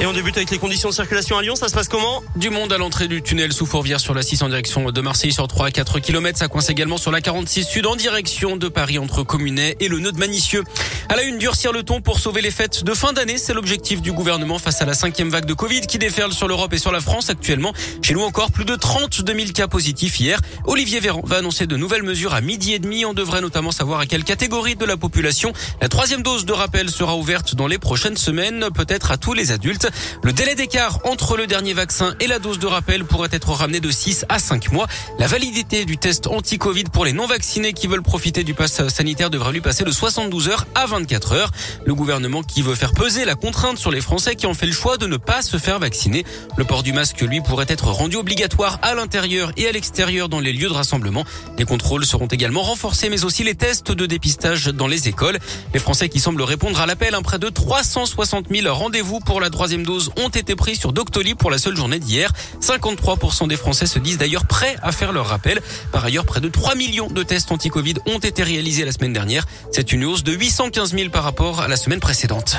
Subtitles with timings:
[0.00, 1.56] Et on débute avec les conditions de circulation à Lyon.
[1.56, 4.42] Ça se passe comment Du monde à l'entrée du tunnel sous Fourvière sur la 6
[4.42, 6.38] en direction de Marseille sur 3 à 4 km.
[6.38, 9.98] Ça coince également sur la 46 sud en direction de Paris entre Communet et le
[9.98, 10.62] nœud de Manicieux.
[11.08, 13.38] À la une, durcir le ton pour sauver les fêtes de fin d'année.
[13.38, 16.72] C'est l'objectif du gouvernement face à la cinquième vague de Covid qui déferle sur l'Europe
[16.72, 17.72] et sur la France actuellement.
[18.00, 20.40] Chez nous encore, plus de 32 000 cas positifs hier.
[20.66, 23.04] Olivier Véran va annoncer de nouvelles mesures à midi et demi.
[23.04, 26.88] On devrait notamment savoir à quelle catégorie de la population la troisième dose de rappel
[26.88, 29.87] sera ouverte dans les prochaines semaines, peut-être à tous les adultes.
[30.22, 33.80] Le délai d'écart entre le dernier vaccin et la dose de rappel pourrait être ramené
[33.80, 34.86] de 6 à 5 mois.
[35.18, 39.52] La validité du test anti-Covid pour les non-vaccinés qui veulent profiter du pass sanitaire devrait
[39.52, 41.50] lui passer de 72 heures à 24 heures.
[41.84, 44.72] Le gouvernement qui veut faire peser la contrainte sur les Français qui ont fait le
[44.72, 46.24] choix de ne pas se faire vacciner.
[46.56, 50.40] Le port du masque, lui, pourrait être rendu obligatoire à l'intérieur et à l'extérieur dans
[50.40, 51.24] les lieux de rassemblement.
[51.58, 55.38] Les contrôles seront également renforcés, mais aussi les tests de dépistage dans les écoles.
[55.74, 59.50] Les Français qui semblent répondre à l'appel, un près de 360 000 rendez-vous pour la
[59.50, 62.32] troisième dose ont été pris sur Doctolib pour la seule journée d'hier.
[62.60, 65.60] 53% des Français se disent d'ailleurs prêts à faire leur rappel.
[65.92, 69.46] Par ailleurs, près de 3 millions de tests anti-Covid ont été réalisés la semaine dernière.
[69.72, 72.56] C'est une hausse de 815 000 par rapport à la semaine précédente.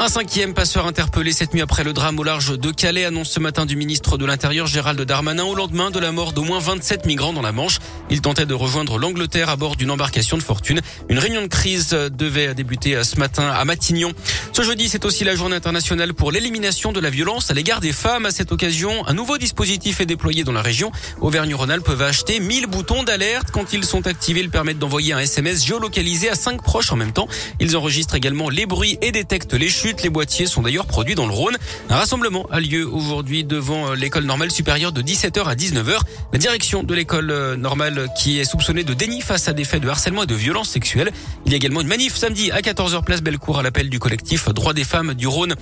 [0.00, 3.40] Un cinquième passeur interpellé cette nuit après le drame au large de Calais annonce ce
[3.40, 7.04] matin du ministre de l'Intérieur Gérald Darmanin au lendemain de la mort d'au moins 27
[7.04, 7.80] migrants dans la Manche.
[8.08, 10.82] Il tentait de rejoindre l'Angleterre à bord d'une embarcation de fortune.
[11.08, 14.12] Une réunion de crise devait débuter ce matin à Matignon.
[14.52, 17.92] Ce jeudi, c'est aussi la journée internationale pour l'élimination de la violence à l'égard des
[17.92, 18.24] femmes.
[18.24, 20.92] À cette occasion, un nouveau dispositif est déployé dans la région.
[21.20, 23.48] Auvergne-Rhône-Alpes va acheter 1000 boutons d'alerte.
[23.52, 27.12] Quand ils sont activés, ils permettent d'envoyer un SMS géolocalisé à 5 proches en même
[27.12, 27.26] temps.
[27.58, 29.87] Ils enregistrent également les bruits et détectent les chutes.
[30.02, 31.56] Les boîtiers sont d'ailleurs produits dans le Rhône.
[31.88, 35.98] Un rassemblement a lieu aujourd'hui devant euh, l'école normale supérieure de 17h à 19h.
[36.32, 39.82] La direction de l'école euh, normale qui est soupçonnée de déni face à des faits
[39.82, 41.10] de harcèlement et de violence sexuelle.
[41.46, 44.48] Il y a également une manif samedi à 14h place Bellecour à l'appel du collectif
[44.50, 45.54] Droits des femmes du Rhône.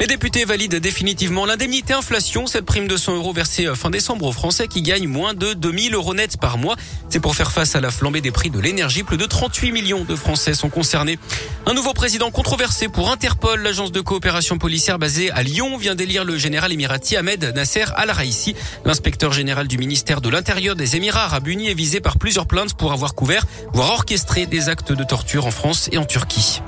[0.00, 4.24] Les députés valident définitivement l'indemnité inflation, cette prime de 100 euros versée euh, fin décembre
[4.26, 6.76] aux Français qui gagnent moins de 2000 euros net par mois.
[7.14, 9.04] C'est pour faire face à la flambée des prix de l'énergie.
[9.04, 11.16] Plus de 38 millions de Français sont concernés.
[11.64, 16.24] Un nouveau président controversé pour Interpol, l'agence de coopération policière basée à Lyon vient d'élire
[16.24, 18.56] le général émirati Ahmed Nasser Al-Raisi.
[18.84, 22.74] L'inspecteur général du ministère de l'Intérieur des Émirats arabes unis est visé par plusieurs plaintes
[22.74, 26.62] pour avoir couvert, voire orchestré des actes de torture en France et en Turquie.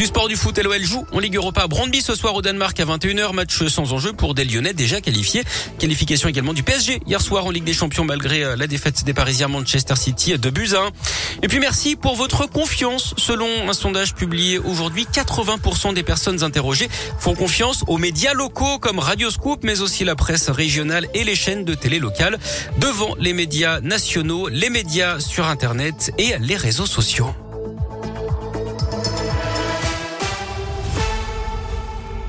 [0.00, 2.80] Du sport du foot, LOL joue en Ligue Europa à Brandby ce soir au Danemark
[2.80, 3.34] à 21h.
[3.34, 5.42] Match sans enjeu pour des Lyonnais déjà qualifiés.
[5.78, 9.12] Qualification également du PSG hier soir en Ligue des Champions malgré euh, la défaite des
[9.12, 10.70] Parisiens Manchester City de buts
[11.42, 13.12] Et puis merci pour votre confiance.
[13.18, 19.00] Selon un sondage publié aujourd'hui, 80% des personnes interrogées font confiance aux médias locaux comme
[19.00, 22.38] Radio Scoop, mais aussi la presse régionale et les chaînes de télé locales
[22.78, 27.34] devant les médias nationaux, les médias sur Internet et les réseaux sociaux.